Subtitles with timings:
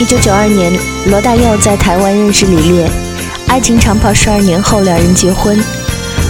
[0.00, 0.72] 一九九二年，
[1.06, 2.88] 罗大佑在台湾认识李烈，
[3.48, 5.58] 爱情长跑十二年后，两人结婚。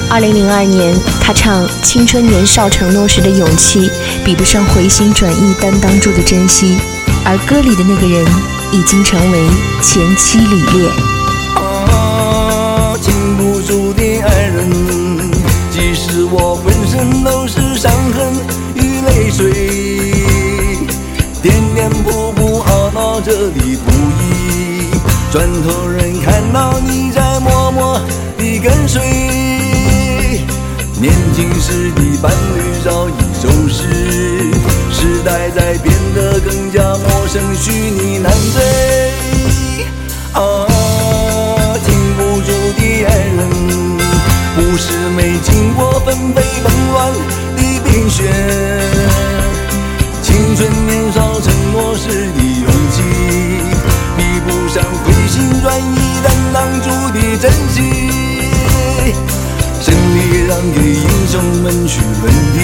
[0.09, 3.89] 二零零二年，他唱《青春年少承诺时的勇气》，
[4.25, 6.79] 比不上回心转意担当住的珍惜。
[7.27, 8.25] 而歌里的那个人，
[8.73, 9.47] 已经成为
[9.83, 10.89] 前妻李烈。
[11.57, 14.71] 啊，经不住的爱人，
[15.71, 18.33] 即使我浑身都是伤痕
[18.75, 19.68] 与泪水，
[23.29, 23.91] 这里不
[24.23, 24.89] 易，
[25.31, 28.01] 转头人看到你在默默
[28.39, 29.03] 地跟随，
[30.99, 33.85] 年轻时的伴侣早已走失，
[34.91, 39.13] 时代在变得更加陌生，虚拟难追。
[40.33, 40.41] 啊，
[41.85, 43.51] 禁不住的爱人，
[44.57, 48.25] 不是没经过纷飞纷乱的冰雪，
[55.39, 57.79] 心转意难当住的真心。
[59.81, 62.59] 胜利让给英雄们去分地，